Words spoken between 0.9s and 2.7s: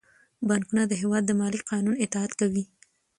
هیواد د مالي قانون اطاعت کوي.